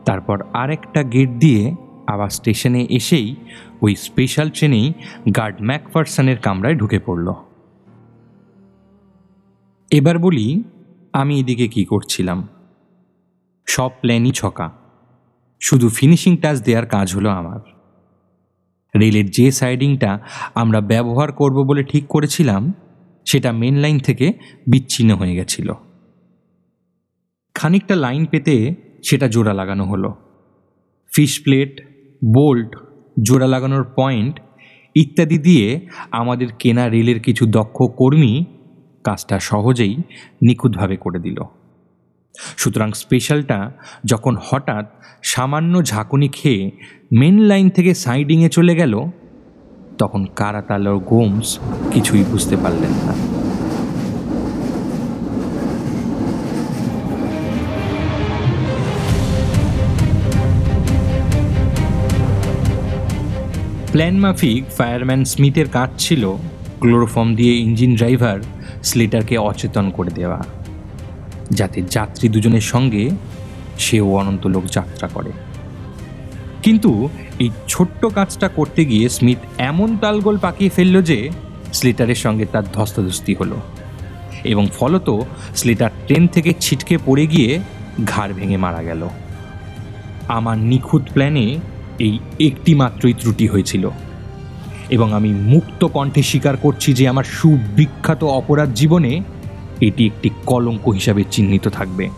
[0.05, 1.75] তারপর আরেকটা গেট দিয়ে
[2.07, 3.35] আবার স্টেশনে এসেই
[3.83, 4.93] ওই স্পেশাল ট্রেনেই
[5.37, 7.33] গার্ড ম্যাকফারসনের কামরায় ঢুকে পড়ল।
[9.95, 10.63] এবার বলি,
[11.13, 12.49] আমি এদিকে কি করছিলাম।
[13.67, 14.73] সব প্ল্যানই ছকা।
[15.61, 17.61] শুধু ফিনিশিং টাচ দেওয়ার কাজ হলো আমার।
[19.01, 20.19] রেলের যে সাইডিংটা
[20.55, 22.73] আমরা ব্যবহার করব বলে ঠিক করেছিলাম,
[23.27, 24.33] সেটা মেন লাইন থেকে
[24.71, 25.73] বিচ্ছিন্ন হয়ে গেছিল।
[27.55, 30.15] খানিকটা লাইন পেতে সেটা জোড়া লাগানো হলো।
[31.17, 31.81] ফিশ প্লেট
[32.37, 32.77] বোল্ট
[33.23, 34.41] জোড়া লাগানোর পয়েন্ট
[34.95, 38.45] ইত্যাদি দিয়ে আমাদের কেনা রেলের কিছু দক্ষ কর্মী
[39.05, 39.95] কাজটা সহজেই
[40.47, 41.39] নিখুঁতভাবে করে দিল।
[42.57, 43.59] সুতরাং স্পেশালটা
[44.05, 44.85] যখন হঠাৎ
[45.23, 46.63] সামান্য ঝাঁকুনি খেয়ে
[47.13, 48.95] মেন লাইন থেকে সাইডিংয়ে চলে গেল,
[49.99, 51.49] তখন কারাতাল ও গোমস
[51.93, 53.15] কিছুই বুঝতে পারলেন না।
[63.93, 66.23] প্ল্যান মাফিক ফায়ারম্যান স্মিথের কাজ ছিল
[66.81, 68.39] ক্লোরোফর্ম দিয়ে ইঞ্জিন ড্রাইভার
[68.85, 70.45] স্লেটারকে অচেতন করে দেওয়া।
[71.51, 73.11] যাতে যাত্রী দুজনের সঙ্গে
[73.79, 75.33] সেও অনন্তলোক যাত্রা করে।
[76.63, 81.31] কিন্তু এই ছোট্ট কাজটা করতে গিয়ে স্মিথ এমন তালগোল পাকিয়ে ফেলল যে
[81.73, 83.57] স্লেটারের সঙ্গে তার ধস্তাধস্তি হলো
[84.45, 85.21] এবং ফলত
[85.57, 87.61] স্লেটার ট্রেন থেকে ছিটকে পড়ে গিয়ে
[88.05, 89.09] ঘাড় ভেঙে মারা গেল।
[90.29, 91.59] আমার নিখুঁত প্ল্যানে
[91.99, 93.91] এই একটি মাত্রই ত্রুটি হয়েছিল।
[94.91, 99.23] এবং আমি মুক্ত কণ্ঠে স্বীকার করছি যে আমার সুবিখ্যাত অপরাধ জীবনে
[99.81, 102.09] এটি একটি কলঙ্ক হিসাবে চিহ্নিত থাকবে।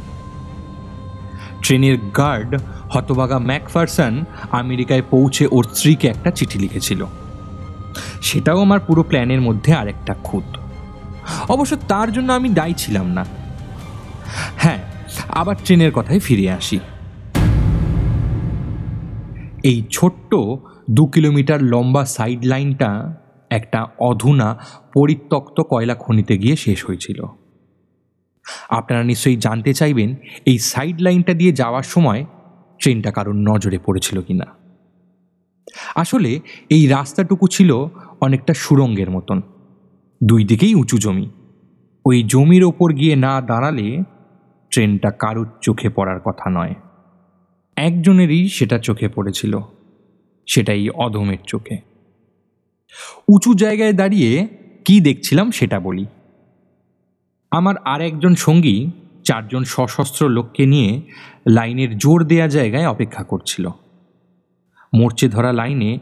[1.62, 7.06] ট্রেনের গার্ড হতবাগা ম্যাকফারসন আমেরিকায় পৌঁছে ওর স্ত্রীকে একটা চিঠি লিখেছিল।
[8.22, 10.58] সেটাও আমার পুরো প্ল্যানের মধ্যে আরেকটা খুঁত।
[11.48, 13.24] অবশ্য তার জন্য আমি দায়ী ছিলাম না।
[14.56, 14.78] হ্যাঁ
[15.28, 16.78] আবার ট্রেনের কথায় ফিরে আসি।
[19.62, 20.34] এই ছোট্ট
[20.90, 23.16] দু কিলোমিটার লম্বা সাইড লাইনটা
[23.50, 24.58] একটা অধুনা
[24.94, 27.24] পরিত্যক্ত কয়লা খনিতে গিয়ে শেষ হয়েছিল।
[28.68, 30.14] আপনারা নিশ্চয়ই জানতে চাইবেন,
[30.46, 32.24] এই সাইড লাইনটা দিয়ে যাওয়ার সময়
[32.78, 34.46] ট্রেনটা কারোর নজরে পড়েছিল কিনা।
[35.94, 37.86] আসলে এই রাস্তাটুকু ছিল
[38.20, 39.42] অনেকটা সুরঙ্গের মতন।
[40.24, 41.30] দুই দিকেই উঁচু জমি।
[42.06, 44.02] ওই জমির ওপর গিয়ে না দাঁড়ালে
[44.70, 46.74] ট্রেনটা কারোর চোখে পড়ার কথা নয়।
[47.76, 49.60] একজনেরই সেটা চোখে পড়েছিল।
[50.46, 51.76] সেটাই অধমের চোখে।
[53.28, 54.48] উঁচু জায়গায় দাঁড়িয়ে
[54.84, 56.06] কি দেখছিলাম সেটা বলি।
[57.50, 58.90] আমার আর একজন সঙ্গী
[59.24, 61.00] চারজন সশস্ত্র লোককে নিয়ে
[61.48, 63.68] লাইনের জোর দেয়া জায়গায় অপেক্ষা করছিল।
[64.94, 65.98] মোর্চে ধরা লাইনে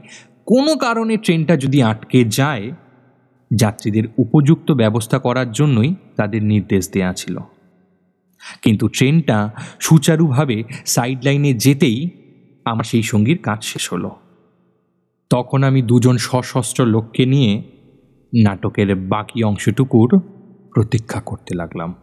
[0.46, 2.70] কোনো কারণে ট্রেনটা যদি আটকে যায়,
[3.54, 7.38] যাত্রীদের উপযুক্ত ব্যবস্থা করার জন্যই তাদের নির্দেশ দেয়া ছিল।
[8.62, 12.11] কিন্তু ট্রেনটা সুচারুভাবে সাইড লাইনে যেতেই
[12.64, 14.16] আমার সেই সঙ্গীর কাজ শেষ হলো।
[15.30, 17.52] তখন আমি দুজন সশস্ত্র লোককে নিয়ে
[18.32, 20.10] নাটকের বাকি অংশটুকুর
[20.74, 21.94] প্রতীক্ষা করতে লাগলাম।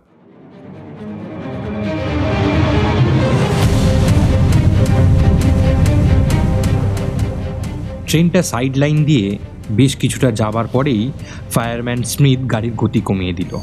[8.07, 9.37] ট্রেনটা সাইড লাইন দিয়ে
[9.71, 11.11] বেশ কিছুটা যাবার পরেই
[11.51, 13.53] ফায়ারম্যান স্মিথ গাড়ির গতি কমিয়ে দিল।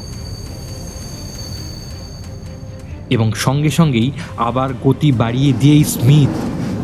[3.09, 6.33] এবং সঙ্গে সঙ্গেই আবার গতি বাড়িয়ে দিয়েই স্মিথ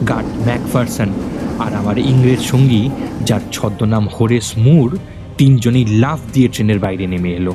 [0.10, 1.10] গার্ড ম্যাকফারসন
[1.60, 2.90] আর আমার ইংরেজ সঙ্গী,
[3.22, 5.00] যার ছদ্মনাম হোরেস মুর,
[5.38, 7.54] তিনজনই লাফ দিয়ে ট্রেনের বাইরে নেমে এলো।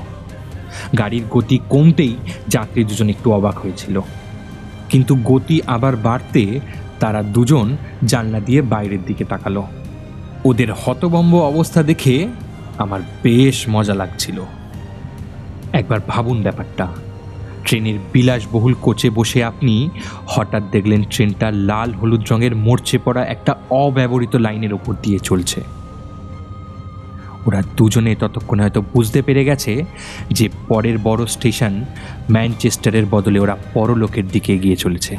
[0.98, 2.16] গাড়ির গতি কমতেই
[2.48, 4.00] যাত্রী দুজন একটু অবাক হয়েছিল।
[4.88, 6.60] কিন্তু গতি আবার বাড়তে
[7.00, 9.66] তারা দুজন জানলা দিয়ে বাইরের দিকে তাকালো।
[10.44, 12.28] ওদের হতবম্ব অবস্থা দেখে
[12.78, 14.40] আমার বেশ মজা লাগছিল।
[15.72, 16.86] একবার ভাবুন ব্যাপারটা।
[17.70, 19.88] ট্রেনের বিলাসবহুল কোচে বসে আপনি
[20.26, 25.60] হঠাৎ দেখলেন ট্রেনটা লাল হলুদ রঙের মরচে পড়া একটা অব্যবহৃত লাইনের ওপর দিয়ে চলছে।
[27.46, 29.84] ওরা দুজনে ততক্ষণে হয়তো বুঝতে পেরে গেছে
[30.30, 31.84] যে পরের বড় স্টেশন
[32.30, 35.16] ম্যানচেস্টারের বদলে ওরা পরলোকের দিকে এগিয়ে চলেছে।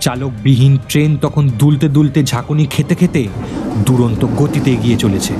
[0.00, 3.28] চালকবিহীন ট্রেন তখন দুলতে দুলতে ঝাঁকুনি খেতে খেতে
[3.86, 5.34] দুরন্ত গতিতে এগিয়ে চলেছে।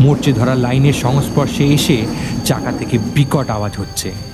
[0.00, 2.06] মোর্চে ধরা লাইনের সংস্পর্শে এসে
[2.44, 4.33] চাকা থেকে বিকট আওয়াজ হচ্ছে।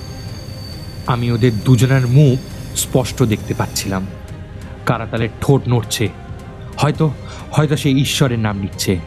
[1.10, 2.38] আমি ওদের দুজনের মুখ
[2.78, 4.06] স্পষ্ট দেখতে পাচ্ছিলাম।
[4.86, 6.08] কারাতালের ঠোঁট নড়ছে,
[6.76, 7.10] হয়তো
[7.50, 8.98] হয়তো সে ঈশ্বরের নাম নিচ্ছে।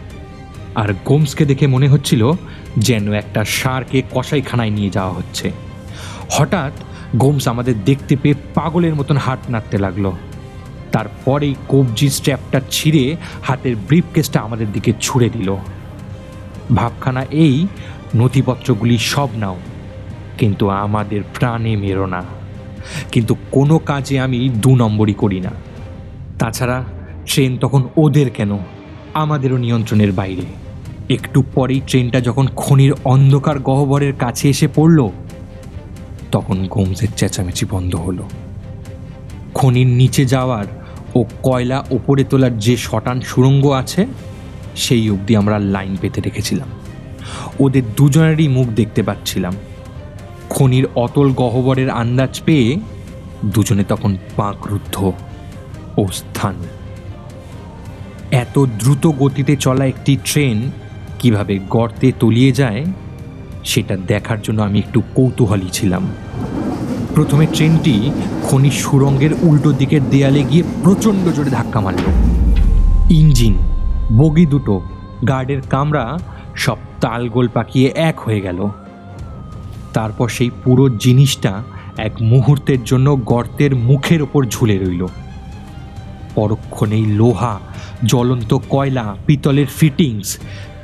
[0.76, 2.32] আর গোমসকে দেখে মনে হচ্ছিল
[2.78, 5.52] যেন একটা ষাঁড়কে কসাইখানায় নিয়ে যাওয়া হচ্ছে।
[6.30, 6.74] হঠাৎ
[7.16, 10.06] গোমস আমাদের দেখতে পেয়ে পাগলের মতন হাত নাড়তে লাগল।
[10.92, 15.50] তারপরেই কবজি স্ট্র্যাপটা ছিঁড়ে হাতের ব্রিফকেসটা আমাদের দিকে ছুঁড়ে দিল।
[16.76, 17.68] ভাবখানা এই
[18.16, 19.58] নথিপত্রগুলি সব নাও।
[20.44, 22.22] কিন্তু আমাদের প্রাণে মেরো না।
[23.12, 25.52] কিন্তু কোনো কাজে আমি দু নম্বরই করি না।
[26.40, 26.84] তাছাড়া
[27.26, 28.52] ট্রেন তখন ওদের কেন?
[29.14, 30.46] আমাদেরও নিয়ন্ত্রণের বাইরে।
[31.14, 35.10] একটু পরেই ট্রেনটা যখন খনির অন্ধকার গহ্বরের কাছে এসে পড়ল,
[36.32, 38.24] তখন গোমসের চেঁচামেচি বন্ধ হলো।
[39.54, 40.66] খনির নিচে যাওয়ার
[41.16, 44.02] ও কয়লা ওপরে তোলার যে শটান সুড়ঙ্গ আছে,
[44.76, 46.70] সেই অবধি আমরা লাইন পেতে রেখেছিলাম
[47.60, 49.54] ওদের দুজনেরই মুখ দেখতে পাচ্ছিলাম।
[50.56, 52.80] খনির অতল গহ্বরের আন্দাজ পেয়ে
[53.46, 54.96] দুজনে তখন পাঁকরুদ্ধ
[55.98, 56.56] ও স্থান।
[58.32, 60.58] এত দ্রুত গতিতে চলা একটি ট্রেন
[61.20, 62.86] কীভাবে গর্তে তলিয়ে যায়,
[63.64, 66.04] সেটা দেখার জন্য আমি একটু কৌতূহলী ছিলাম।
[67.16, 68.12] প্রথমে ট্রেনটি
[68.44, 72.06] খনির সুরঙ্গের উল্টো দিকের দেয়ালে গিয়ে প্রচণ্ড জোরে ধাক্কা মারল।
[73.10, 73.56] ইঞ্জিন,
[74.18, 74.82] বগি দুটো,
[75.28, 76.18] গার্ডের কামরা
[76.56, 78.60] সব তালগোল পাকিয়ে এক হয়ে গেল।
[79.94, 81.64] তারপর সেই পুরো জিনিসটা
[81.98, 85.08] এক মুহূর্তের জন্য গর্তের মুখের ওপর ঝুলে রইল।
[86.36, 87.60] পরক্ষণেই লোহা,
[88.06, 90.38] জ্বলন্ত কয়লা, পিতলের ফিটিংস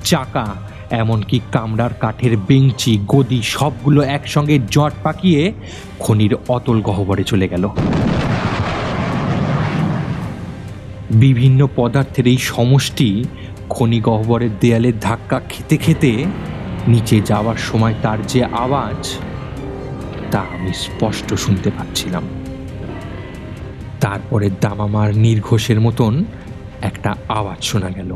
[0.03, 0.47] চাকা,
[0.89, 5.53] এমনকি কামড়ার কাঠের বেঞ্চি, গদি সবগুলো একসঙ্গে জট পাকিয়ে
[5.99, 7.63] খনির অতল গহ্বরে চলে গেল।
[11.11, 13.23] বিভিন্ন পদার্থের এই সমষ্টি
[13.69, 16.25] খনি গহ্বরের দেয়ালে ধাক্কা খেতে খেতে
[16.87, 19.13] নিচে যাওয়ার সময় তার যে আওয়াজ,
[20.31, 22.23] তা আমি স্পষ্ট শুনতে পাচ্ছিলাম।
[24.01, 26.23] তারপরে দামামার নির্ঘোষের মতন
[26.81, 28.15] একটা আওয়াজ শোনা গেল।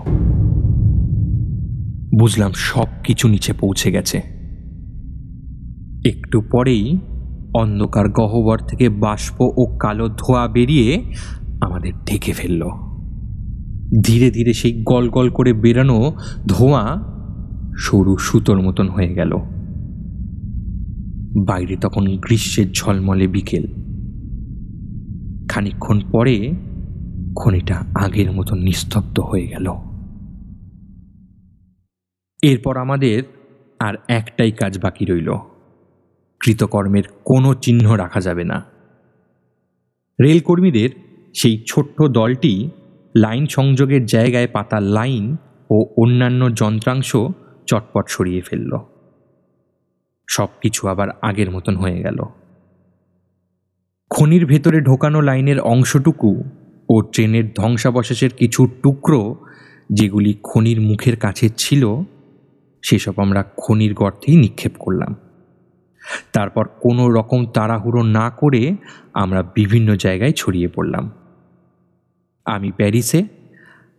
[2.19, 4.17] বুঝলাম সব কিছু নিচে পৌঁছে গেছে।
[6.05, 6.99] একটু পরেই
[7.55, 11.13] অন্ধকার গহ্বর থেকে বাষ্প ও কালো ধোঁয়া বেরিয়ে
[11.61, 12.69] আমাদের ঢেকে ফেলল।
[14.03, 16.15] ধীরে ধীরে সেই গল গল করে বেরানো
[16.47, 17.12] ধোঁয়া
[17.77, 19.37] সরু সুতোর মতন হয়ে গেল।
[21.45, 23.67] বাইরে তখন গ্রীষ্মের ঝলমলে বিকেল।
[25.49, 26.53] খানিকক্ষণ পরে
[27.35, 29.73] খনিটা আগের মতন নিস্তব্ধ হয়ে গেল।
[32.43, 33.23] এরপর আমাদের
[33.79, 35.33] আর একটাই কাজ বাকি রইল।
[36.39, 38.63] কৃতকর্মের কোনো চিহ্ন রাখা যাবে না।
[40.21, 40.89] রেলকর্মীদের
[41.33, 42.69] সেই ছোট্ট দলটি
[43.15, 45.35] লাইন সংযোগের জায়গায় পাতা লাইন
[45.69, 47.15] ও অন্যান্য যন্ত্রাংশ
[47.65, 48.77] চটপট সরিয়ে ফেলল।
[50.27, 52.23] সব কিছু আবার আগের মতন হয়ে গেল।
[54.09, 56.43] খনির ভেতরে ঢোকানো লাইনের অংশটুকু
[56.89, 59.45] ও ট্রেনের ধ্বংসাবশেষের কিছু টুকরো
[59.93, 62.01] যেগুলি খনির মুখের কাছে ছিল,
[62.81, 65.15] সেসব আমরা খনির গর্তেই নিক্ষেপ করলাম।
[66.33, 68.75] তারপর কোনো রকম তাড়াহুড়ো না করে
[69.13, 71.11] আমরা বিভিন্ন জায়গায় ছড়িয়ে পড়লাম।
[72.45, 73.23] আমি প্যারিসে,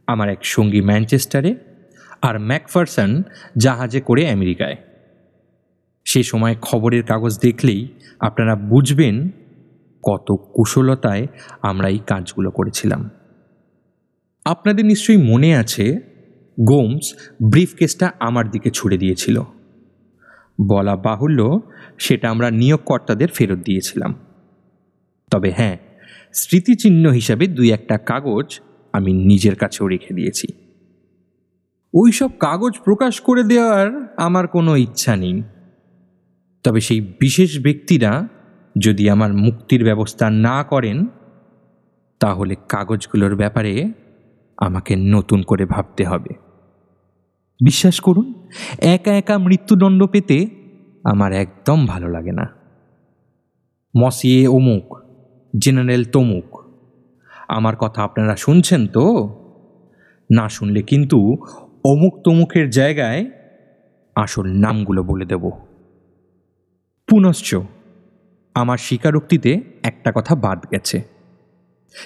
[0.07, 1.55] আমার এক সঙ্গী ম্যানচেস্টারে
[2.25, 3.23] আর ম্যাকফারসন
[3.59, 4.77] জাহাজে করে আমেরিকায়।
[6.05, 7.89] সে সময় খবরের কাগজ দেখলেই
[8.21, 9.29] আপনারা বুঝবেন
[10.03, 11.27] কত কুশলতায়
[11.63, 13.11] আমরা এই কাজগুলো করেছিলাম।
[14.45, 15.85] আপনাদের নিশ্চয়ই মনে আছে,
[16.61, 17.07] গোমস
[17.51, 19.41] ব্রিফকেসটা আমার দিকে ছুড়ে দিয়েছিল।
[20.69, 21.61] বলা বাহুল্য
[21.99, 24.15] সেটা আমরা নিয়োগকর্তাদের ফেরত দিয়েছিলাম।
[25.31, 25.77] তবে হ্যাঁ
[26.33, 28.61] স্মৃতিচিহ্ন হিসাবে দুই একটা কাগজ
[28.93, 30.64] আমি নিজের কাছেও রেখে দিয়েছি।
[31.95, 35.43] ওই সব কাগজ প্রকাশ করে দেওয়ার আমার কোনো ইচ্ছা নেই।
[36.65, 38.29] তবে সেই বিশেষ ব্যক্তিরা
[38.79, 41.07] যদি আমার মুক্তির ব্যবস্থা না করেন,
[42.21, 43.93] তাহলে কাগজগুলোর ব্যাপারে
[44.57, 46.35] আমাকে নতুন করে ভাবতে হবে।
[47.65, 50.47] বিশ্বাস করুন, একা একা মৃত্যুদণ্ড পেতে
[51.05, 52.47] আমার একদম ভালো লাগে না।
[53.97, 54.99] মসিয়ে অমুক,
[55.59, 56.65] জেনারেল তমুক,
[57.49, 59.05] আমার কথা আপনারা শুনছেন তো?
[60.31, 61.37] না শুনলে কিন্তু
[61.85, 63.31] অমুক তমুকের জায়গায়
[64.17, 65.51] আসল নামগুলো বলে দেব।
[67.09, 67.57] পুনশ্চ,
[68.55, 71.03] আমার স্বীকারোক্তিতে একটা কথা বাদ গেছে।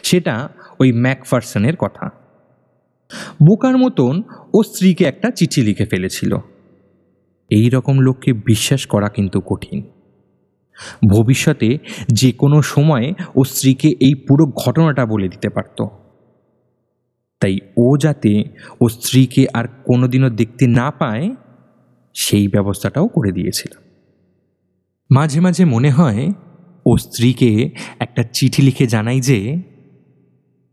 [0.03, 0.49] সেটা
[0.81, 2.11] ওই ম্যাকফারসনের কথা।
[3.43, 4.23] বোকার মতন
[4.55, 6.37] ও স্ত্রীকে একটা চিঠি লিখে ফেলেছিল।
[7.51, 9.83] এই রকম লোককে বিশ্বাস করা কিন্তু কঠিন।
[11.09, 15.87] ভবিষ্যতে যে কোনো সময় ও স্ত্রীকে এই পুরো ঘটনাটা বলে দিতে পারত।
[17.41, 18.45] তাই ও যাতে
[18.81, 21.35] ও স্ত্রীকে আর কোনোদিনও দেখতে না পায়,
[22.15, 23.73] সেই ব্যবস্থাটাও করে দিয়েছিল
[25.11, 26.33] মাঝে মাঝে মনে হয়
[26.87, 27.71] ও স্ত্রীকে
[28.01, 29.63] একটা চিঠি লিখে জানাই যে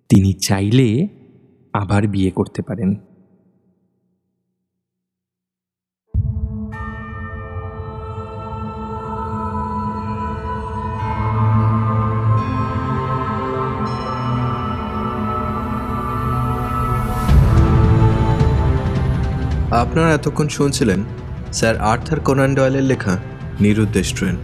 [0.10, 1.08] তিনি চাইলে
[1.74, 3.05] আবার বিয়ে করতে পারেন।
[19.82, 21.00] আপনারা এতক্ষণ শুনছিলেন
[21.54, 23.14] স্যার আর্থার কোনান ডয়েলের লেখা
[23.60, 24.36] নিরুদ্দেশ ট্রেন।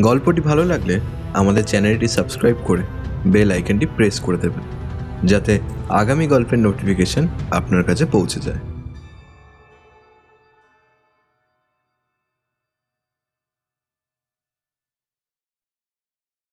[0.00, 0.94] গল্পটি ভালো লাগলে
[1.34, 2.82] আমাদের চ্যানেলটি সাবস্ক্রাইব করে
[3.26, 4.64] বেল আইকনটি প্রেস করে দেবেন,
[5.26, 5.52] যাতে
[6.00, 8.60] আগামী গল্পের নোটিফিকেশন আপনার কাছে পৌঁছে যায়।